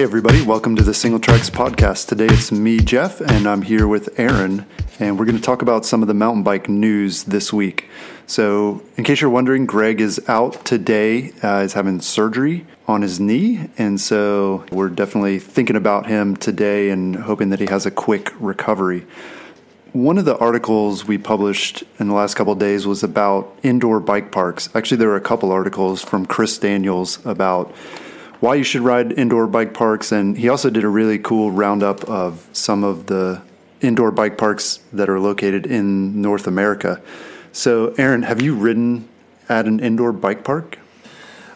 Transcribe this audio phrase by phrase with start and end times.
[0.00, 2.08] Hey, everybody, welcome to the Singletracks podcast.
[2.08, 4.64] Today it's me, Jeff, and I'm here with Aaron,
[4.98, 7.90] and we're going to talk about some of the mountain bike news this week.
[8.26, 13.20] So, in case you're wondering, Greg is out today, uh, is having surgery on his
[13.20, 17.90] knee, and so we're definitely thinking about him today and hoping that he has a
[17.90, 19.06] quick recovery.
[19.92, 24.32] One of the articles we published in the last couple days was about indoor bike
[24.32, 24.70] parks.
[24.74, 27.74] Actually, there were a couple articles from Chris Daniels about
[28.40, 30.12] why you should ride indoor bike parks.
[30.12, 33.42] And he also did a really cool roundup of some of the
[33.80, 37.00] indoor bike parks that are located in North America.
[37.52, 39.08] So, Aaron, have you ridden
[39.48, 40.78] at an indoor bike park?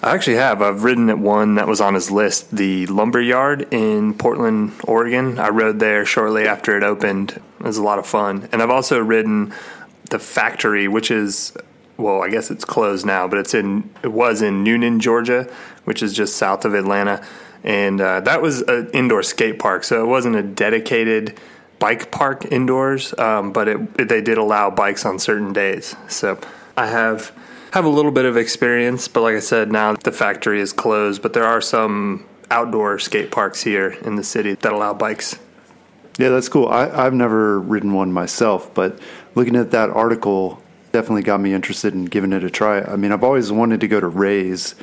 [0.02, 0.60] I actually have.
[0.60, 5.38] I've ridden at one that was on his list, the Lumberyard in Portland, Oregon.
[5.38, 7.30] I rode there shortly after it opened.
[7.30, 8.46] It was a lot of fun.
[8.52, 9.54] And I've also ridden
[10.10, 11.56] the factory, which is
[11.97, 15.50] well, I guess it's closed now, but it's in it was in Newnan, Georgia,
[15.84, 17.25] which is just south of Atlanta,
[17.62, 19.84] and uh, that was an indoor skate park.
[19.84, 21.39] So it wasn't a dedicated
[21.78, 25.95] bike park indoors, um, but it, it, they did allow bikes on certain days.
[26.09, 26.39] So
[26.77, 27.33] I have
[27.72, 31.22] have a little bit of experience, but like I said, now the factory is closed.
[31.22, 35.39] But there are some outdoor skate parks here in the city that allow bikes.
[36.19, 36.69] Yeah, that's cool.
[36.69, 38.98] I, I've never ridden one myself, but
[39.34, 40.62] looking at that article
[40.95, 42.81] definitely got me interested in giving it a try.
[42.81, 44.77] I mean, I've always wanted to go to Ray's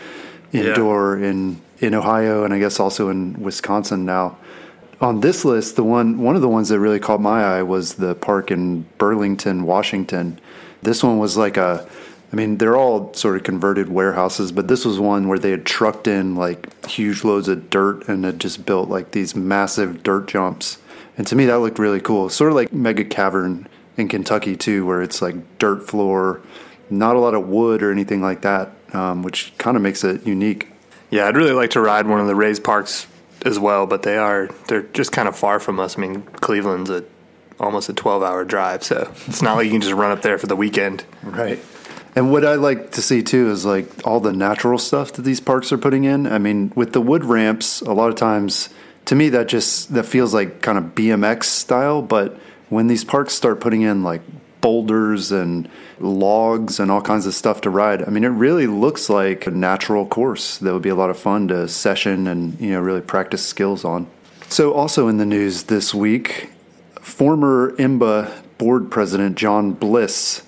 [0.52, 1.30] indoor yeah.
[1.30, 4.38] in in Ohio and I guess also in Wisconsin now.
[5.00, 7.94] On this list, the one one of the ones that really caught my eye was
[7.94, 10.38] the park in Burlington, Washington.
[10.82, 11.88] This one was like a
[12.34, 15.66] I mean, they're all sort of converted warehouses, but this was one where they had
[15.66, 20.28] trucked in like huge loads of dirt and had just built like these massive dirt
[20.28, 20.78] jumps.
[21.18, 22.30] And to me, that looked really cool.
[22.30, 23.68] Sort of like Mega Cavern
[24.02, 26.42] in Kentucky too, where it's like dirt floor,
[26.90, 30.28] not a lot of wood or anything like that, um, which kind of makes it
[30.28, 30.68] unique.
[31.10, 33.08] Yeah, I'd really like to ride one of the Ray's parks
[33.46, 35.98] as well, but they are they're just kind of far from us.
[35.98, 37.04] I mean, Cleveland's a
[37.60, 40.38] almost a twelve hour drive, so it's not like you can just run up there
[40.38, 41.06] for the weekend.
[41.24, 41.60] Right.
[42.16, 45.40] And what I like to see too is like all the natural stuff that these
[45.40, 46.28] parks are putting in.
[46.28, 48.70] I mean, with the wood ramps, a lot of times
[49.06, 52.38] to me that just that feels like kind of BMX style, but
[52.72, 54.22] when these parks start putting in like
[54.62, 58.02] boulders and logs and all kinds of stuff to ride.
[58.08, 61.20] I mean, it really looks like a natural course that would be a lot of
[61.20, 64.08] fun to session and, you know, really practice skills on.
[64.48, 66.52] So, also in the news this week,
[67.02, 70.44] former IMBA board president John Bliss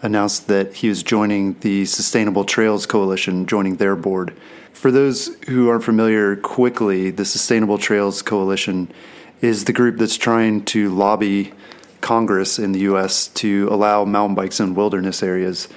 [0.00, 4.32] announced that he was joining the Sustainable Trails Coalition, joining their board.
[4.72, 8.92] For those who aren't familiar, quickly, the Sustainable Trails Coalition
[9.40, 11.52] is the group that's trying to lobby
[12.00, 13.28] Congress in the U.S.
[13.28, 15.68] to allow mountain bikes in wilderness areas.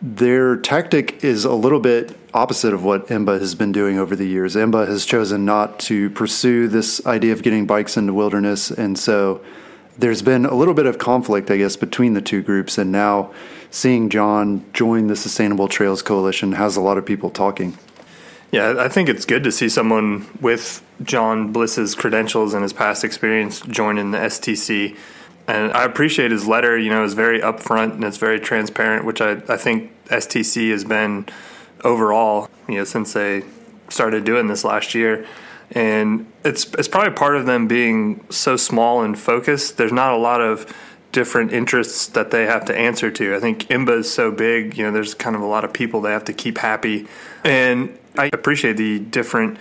[0.00, 4.26] Their tactic is a little bit opposite of what IMBA has been doing over the
[4.26, 4.54] years.
[4.54, 9.40] IMBA has chosen not to pursue this idea of getting bikes into wilderness, and so
[9.98, 12.78] there's been a little bit of conflict, I guess, between the two groups.
[12.78, 13.32] And now
[13.70, 17.76] seeing John join the Sustainable Trails Coalition has a lot of people talking.
[18.50, 23.04] Yeah, I think it's good to see someone with John Bliss's credentials and his past
[23.04, 24.96] experience joining the STC.
[25.46, 26.78] And I appreciate his letter.
[26.78, 30.84] You know, it's very upfront and it's very transparent, which I, I think STC has
[30.84, 31.26] been
[31.84, 33.42] overall, you know, since they
[33.90, 35.26] started doing this last year.
[35.72, 39.76] And it's it's probably part of them being so small and focused.
[39.76, 40.74] There's not a lot of
[41.12, 43.34] different interests that they have to answer to.
[43.34, 46.00] I think IMBA is so big, you know, there's kind of a lot of people
[46.00, 47.06] they have to keep happy.
[47.44, 49.58] And I appreciate the different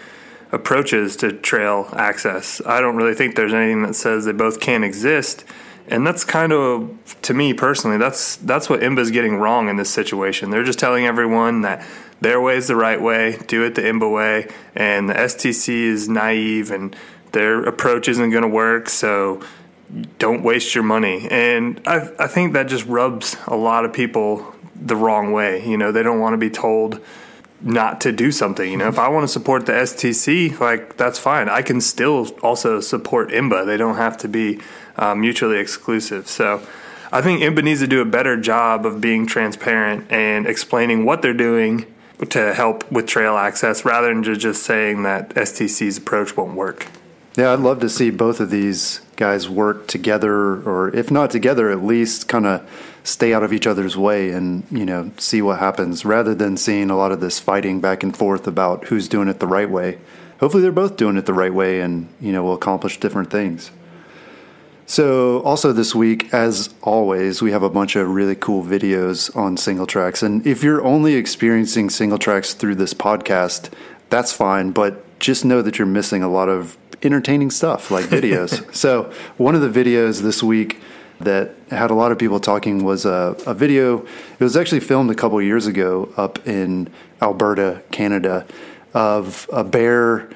[0.51, 2.61] approaches to trail access.
[2.65, 5.45] I don't really think there's anything that says they both can't exist.
[5.89, 9.77] And that's kind of to me personally, that's that's what IMBA is getting wrong in
[9.77, 10.49] this situation.
[10.49, 11.85] They're just telling everyone that
[12.19, 16.09] their way is the right way, do it the IMBA way, and the STC is
[16.09, 16.95] naive and
[17.31, 19.41] their approach isn't going to work, so
[20.19, 21.27] don't waste your money.
[21.29, 25.65] And I I think that just rubs a lot of people the wrong way.
[25.67, 26.99] You know, they don't want to be told
[27.61, 28.69] not to do something.
[28.69, 31.49] You know, if I want to support the STC, like that's fine.
[31.49, 33.65] I can still also support IMBA.
[33.65, 34.59] They don't have to be
[34.95, 36.27] uh, mutually exclusive.
[36.27, 36.61] So
[37.11, 41.21] I think IMBA needs to do a better job of being transparent and explaining what
[41.21, 41.85] they're doing
[42.29, 46.87] to help with trail access rather than just saying that STC's approach won't work.
[47.35, 51.69] Yeah, I'd love to see both of these guys work together, or if not together,
[51.69, 52.69] at least kind of
[53.03, 56.89] stay out of each other's way and you know see what happens, rather than seeing
[56.89, 59.97] a lot of this fighting back and forth about who's doing it the right way.
[60.39, 63.71] Hopefully, they're both doing it the right way, and you know will accomplish different things.
[64.89, 69.57] So, also this week, as always, we have a bunch of really cool videos on
[69.57, 70.23] Singletracks.
[70.23, 73.69] And if you're only experiencing Singletracks through this podcast,
[74.09, 74.71] that's fine.
[74.71, 78.73] But just know that you're missing a lot of entertaining stuff like videos.
[78.75, 80.79] so, one of the videos this week
[81.19, 83.99] that had a lot of people talking was a, a video.
[84.39, 86.89] It was actually filmed a couple years ago up in
[87.21, 88.45] Alberta, Canada,
[88.93, 90.29] of a bear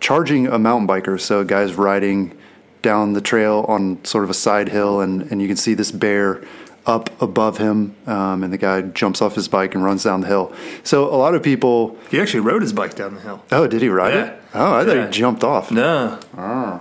[0.00, 1.20] charging a mountain biker.
[1.20, 2.36] So, a guy's riding
[2.82, 5.90] down the trail on sort of a side hill, and, and you can see this
[5.90, 6.42] bear
[6.86, 10.28] up above him, um, and the guy jumps off his bike and runs down the
[10.28, 10.52] hill.
[10.84, 11.98] So a lot of people.
[12.10, 13.42] He actually rode his bike down the hill.
[13.50, 14.24] Oh, did he ride Yeah.
[14.26, 14.42] it?
[14.56, 15.06] Oh, I thought Yeah.
[15.06, 15.70] he jumped off.
[15.70, 16.18] No.
[16.36, 16.80] I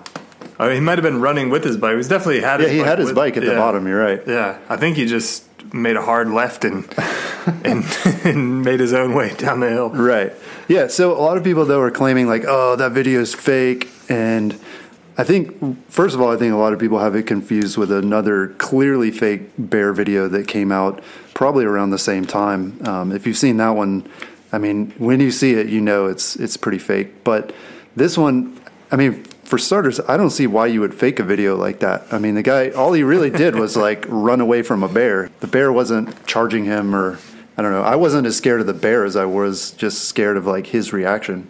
[0.67, 1.97] mean, he might have been running with his bike.
[1.97, 2.59] He's definitely had.
[2.61, 3.85] His yeah, he bike had his with- bike at the bottom.
[3.87, 4.21] You're right.
[4.25, 5.43] Yeah, I think he just
[5.73, 6.85] made a hard left and
[7.65, 7.83] and,
[8.23, 9.89] and made his own way down the hill.
[9.89, 10.31] Right.
[10.67, 10.87] Yeah.
[10.87, 14.57] So a lot of people though are claiming like, oh, that video is fake, and
[15.17, 17.91] I think first of all, I think a lot of people have it confused with
[17.91, 22.79] another clearly fake bear video that came out probably around the same time.
[22.87, 24.07] Um, if you've seen that one,
[24.51, 27.23] I mean, when you see it, you know it's it's pretty fake.
[27.23, 27.53] But
[27.95, 28.59] this one,
[28.91, 29.23] I mean.
[29.45, 32.11] For starters, I don't see why you would fake a video like that.
[32.11, 35.29] I mean, the guy, all he really did was like run away from a bear.
[35.39, 37.19] The bear wasn't charging him or
[37.57, 37.83] I don't know.
[37.83, 40.91] I wasn't as scared of the bear as I was just scared of like his
[40.91, 41.47] reaction.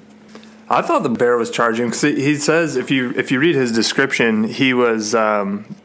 [0.69, 3.71] I thought the bear was charging because he says if you if you read his
[3.71, 5.75] description, he was um,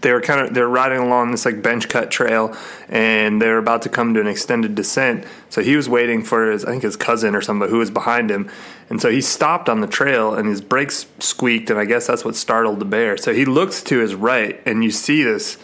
[0.00, 2.56] they were kind of they're riding along this like bench cut trail,
[2.88, 5.24] and they're about to come to an extended descent.
[5.48, 8.30] So he was waiting for his I think his cousin or somebody who was behind
[8.30, 8.50] him,
[8.88, 12.24] and so he stopped on the trail, and his brakes squeaked, and I guess that's
[12.24, 13.16] what startled the bear.
[13.16, 15.58] So he looks to his right, and you see this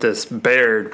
[0.00, 0.92] this bear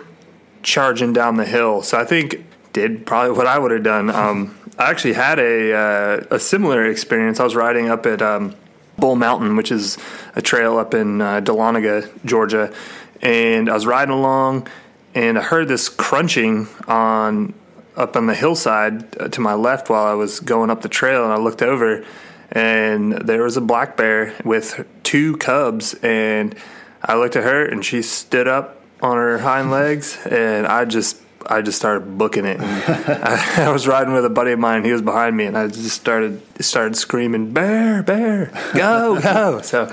[0.62, 1.82] charging down the hill.
[1.82, 4.11] So I think did probably what I would have done.
[4.11, 7.38] Um, I actually had a uh, a similar experience.
[7.38, 8.56] I was riding up at um,
[8.99, 9.99] Bull Mountain, which is
[10.35, 12.73] a trail up in uh, Dahlonega, Georgia,
[13.21, 14.69] and I was riding along,
[15.15, 17.55] and I heard this crunching on
[17.97, 21.25] up on the hillside uh, to my left while I was going up the trail,
[21.25, 22.05] and I looked over,
[22.50, 26.55] and there was a black bear with two cubs, and
[27.03, 31.22] I looked at her, and she stood up on her hind legs, and I just
[31.47, 32.61] I just started booking it.
[32.61, 34.85] I, I was riding with a buddy of mine.
[34.85, 39.93] He was behind me, and I just started started screaming, "Bear, bear, go, go!" So,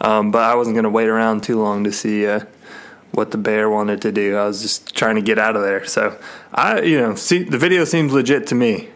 [0.00, 2.40] um, but I wasn't going to wait around too long to see uh,
[3.12, 4.36] what the bear wanted to do.
[4.36, 5.84] I was just trying to get out of there.
[5.84, 6.18] So,
[6.52, 8.88] I, you know, see, the video seems legit to me.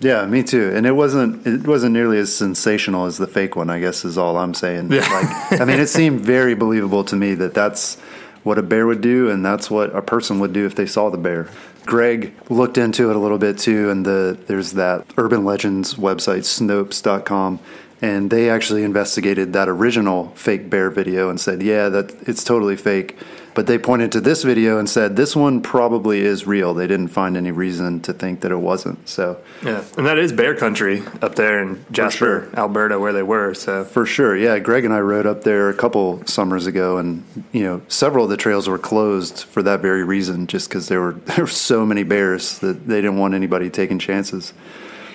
[0.00, 0.72] Yeah, me too.
[0.74, 3.68] And it wasn't it wasn't nearly as sensational as the fake one.
[3.68, 4.90] I guess is all I'm saying.
[4.90, 5.00] Yeah.
[5.00, 7.98] Like, I mean, it seemed very believable to me that that's
[8.42, 11.10] what a bear would do, and that's what a person would do if they saw
[11.10, 11.48] the bear.
[11.86, 16.40] Greg looked into it a little bit too, and the there's that urban legends website
[16.40, 17.58] Snopes.com,
[18.02, 22.76] and they actually investigated that original fake bear video and said, yeah, that it's totally
[22.76, 23.16] fake.
[23.52, 26.72] But they pointed to this video and said this one probably is real.
[26.72, 29.08] They didn't find any reason to think that it wasn't.
[29.08, 32.56] So Yeah, and that is bear country up there in Jasper, sure.
[32.56, 33.54] Alberta, where they were.
[33.54, 34.58] So For sure, yeah.
[34.60, 38.30] Greg and I rode up there a couple summers ago, and you know, several of
[38.30, 41.84] the trails were closed for that very reason, just because there were there were so
[41.84, 44.52] many bears that they didn't want anybody taking chances.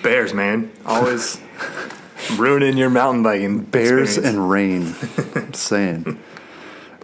[0.02, 1.40] bears, man, always
[2.36, 3.62] ruining your mountain biking.
[3.62, 4.36] Bears experience.
[4.36, 4.94] and rain,
[5.34, 6.18] I'm saying.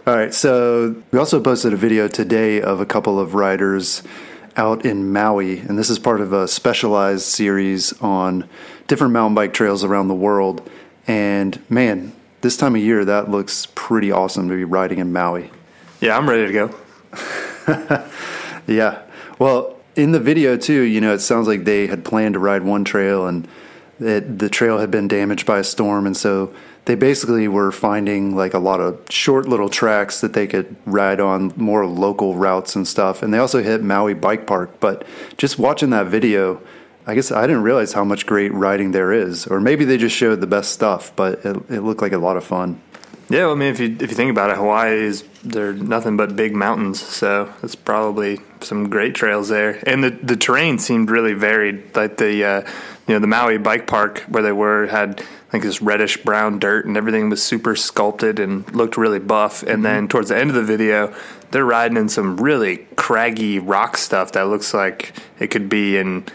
[0.05, 4.03] All right, so we also posted a video today of a couple of riders
[4.57, 8.49] out in Maui, and this is part of a specialized series on
[8.87, 10.69] different mountain bike trails around the world.
[11.07, 15.49] And man, this time of year, that looks pretty awesome to be riding in Maui.
[16.01, 18.09] yeah, I'm ready to go.
[18.67, 19.01] Yeah.
[19.39, 22.63] Well, in the video too, you know, it sounds like they had planned to ride
[22.63, 23.47] one trail and
[24.05, 26.53] it, the trail had been damaged by a storm, and so
[26.85, 31.19] they basically were finding like a lot of short little tracks that they could ride
[31.19, 33.23] on more local routes and stuff.
[33.23, 34.79] And they also hit Maui Bike Park.
[34.79, 35.05] But
[35.37, 36.61] just watching that video,
[37.07, 40.15] I guess I didn't realize how much great riding there is, or maybe they just
[40.15, 41.15] showed the best stuff.
[41.15, 42.81] But it, it looked like a lot of fun.
[43.29, 46.17] Yeah, well, I mean, if you if you think about it, Hawaii is they're nothing
[46.17, 49.81] but big mountains, so it's probably some great trails there.
[49.87, 51.95] And the the terrain seemed really varied.
[51.95, 52.61] Like the uh,
[53.07, 56.59] you know the Maui Bike Park where they were had I think this reddish brown
[56.59, 59.63] dirt, and everything was super sculpted and looked really buff.
[59.63, 61.15] And then towards the end of the video,
[61.51, 66.25] they're riding in some really craggy rock stuff that looks like it could be in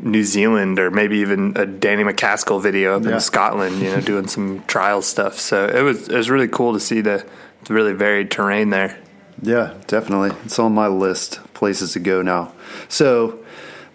[0.00, 3.14] New Zealand or maybe even a Danny MacAskill video up Yeah.
[3.14, 5.38] in Scotland, you know, doing some trial stuff.
[5.38, 7.24] So it was it was really cool to see the,
[7.64, 8.98] the really varied terrain there.
[9.42, 10.32] Yeah, definitely.
[10.44, 12.52] It's on my list places to go now.
[12.88, 13.38] So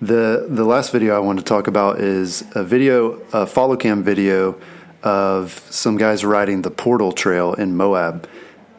[0.02, 4.04] the the last video I want to talk about is a video, a follow cam
[4.04, 4.56] video
[5.04, 8.28] of some guys riding the Portal Trail in Moab.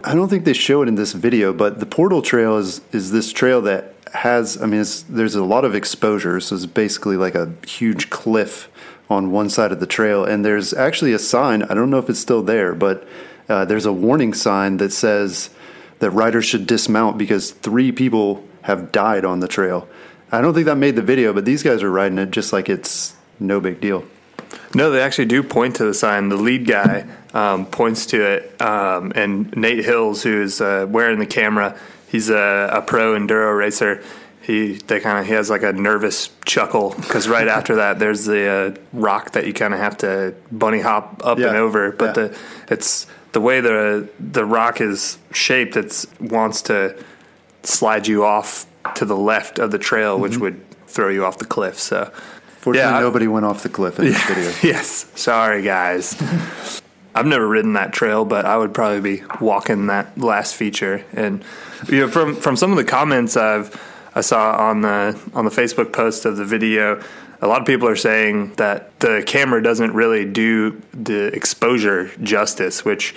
[0.02, 3.10] I don't think they show it in this video, but the Portal Trail is is
[3.12, 4.60] this trail that has.
[4.60, 8.70] I mean, there's a lot of exposure, so it's basically like a huge cliff
[9.10, 11.62] on one side of the trail, and there's actually a sign.
[11.64, 13.06] I don't know if it's still there, but
[13.48, 15.50] uh, there's a warning sign that says
[15.98, 19.86] that riders should dismount because three people have died on the trail.
[20.32, 22.68] I don't think that made the video, but these guys are riding it just like
[22.68, 24.04] it's no big deal.
[24.74, 26.28] No, they actually do point to the sign.
[26.28, 31.26] The lead guy um, points to it, um, and Nate Hills, who's uh, wearing the
[31.26, 34.02] camera, he's a, a pro enduro racer.
[34.42, 38.24] He they kind of he has like a nervous chuckle because right after that there's
[38.26, 41.48] the uh, rock that you kind of have to bunny hop up Yeah.
[41.48, 42.28] and over, but Yeah.
[42.28, 45.76] the it's the way the the rock is shaped.
[45.76, 46.94] It wants to
[47.62, 51.46] slide you off to the left of the trail, which would throw you off the
[51.46, 51.78] cliff.
[51.78, 52.12] So.
[52.60, 54.50] Fortunately, Yeah, I- nobody went off the cliff in this video.
[54.62, 55.06] yes.
[55.14, 56.14] Sorry, guys.
[57.14, 61.04] I've never ridden that trail, but I would probably be walking that last feature.
[61.12, 61.44] And
[61.88, 63.80] you know, from from some of the comments I've
[64.14, 67.02] I saw on the on the Facebook post of the video,
[67.40, 72.84] a lot of people are saying that the camera doesn't really do the exposure justice,
[72.84, 73.14] which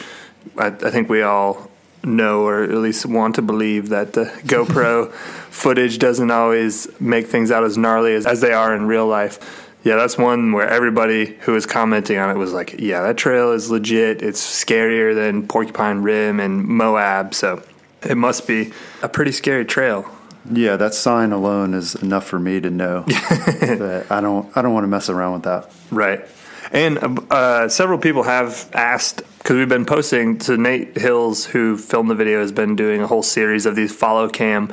[0.57, 1.69] I, I think we all
[2.03, 7.51] know or at least want to believe that the GoPro footage doesn't always make things
[7.51, 9.66] out as gnarly as, as they are in real life.
[9.87, 13.53] Yeah, that's one where everybody who was commenting on it was like, yeah, that trail
[13.53, 14.21] is legit.
[14.21, 17.33] It's scarier than Porcupine Rim and Moab.
[17.33, 17.63] So
[18.01, 20.05] it must be a pretty scary trail.
[20.51, 24.73] Yeah, that sign alone is enough for me to know that I don't I don't
[24.73, 25.71] want to mess around with that.
[25.89, 26.25] Right.
[26.73, 32.09] And uh, several people have asked because we've been posting to Nate Hills, who filmed
[32.09, 34.67] the video, has been doing a whole series of these follow cam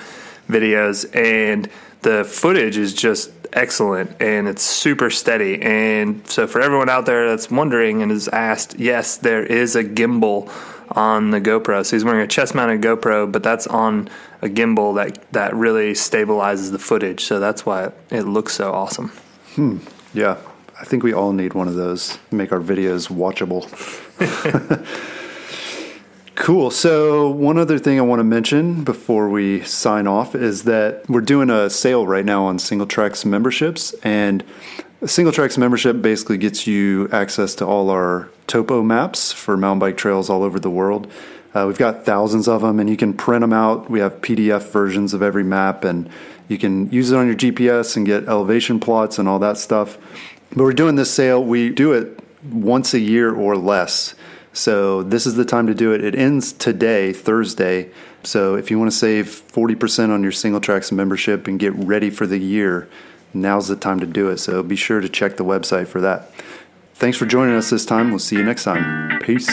[0.48, 1.70] videos, and
[2.02, 5.60] the footage is just excellent and it's super steady.
[5.62, 9.84] And so, for everyone out there that's wondering and is asked, yes, there is a
[9.84, 10.50] gimbal
[10.90, 11.84] on the GoPro.
[11.84, 14.08] So he's wearing a chest mounted GoPro, but that's on
[14.42, 17.24] a gimbal that that really stabilizes the footage.
[17.24, 19.08] So that's why it looks so awesome.
[19.54, 19.78] Hmm.
[20.12, 20.36] Yeah,
[20.80, 22.18] I think we all need one of those.
[22.30, 23.64] To make our videos watchable.
[26.44, 26.70] cool.
[26.70, 31.22] So, one other thing I want to mention before we sign off is that we're
[31.22, 33.94] doing a sale right now on Singletracks memberships.
[34.02, 34.44] And
[35.00, 40.28] Singletracks membership basically gets you access to all our topo maps for mountain bike trails
[40.28, 41.10] all over the world.
[41.54, 43.88] Uh, we've got thousands of them, and you can print them out.
[43.88, 46.10] We have PDF versions of every map, and
[46.48, 49.96] you can use it on your GPS and get elevation plots and all that stuff.
[50.50, 51.42] But we're doing this sale.
[51.42, 52.20] We do it
[52.50, 54.14] once a year or less.
[54.54, 56.02] So this is the time to do it.
[56.02, 57.90] It ends today, Thursday.
[58.22, 62.26] So if you want to save 40% on your Singletracks membership and get ready for
[62.26, 62.88] the year,
[63.34, 64.38] now's the time to do it.
[64.38, 66.30] So be sure to check the website for that.
[66.94, 68.10] Thanks for joining us this time.
[68.10, 69.18] We'll see you next time.
[69.20, 69.50] Peace.